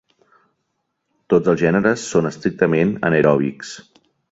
[1.33, 3.79] Tots els gèneres són estrictament anaeròbics.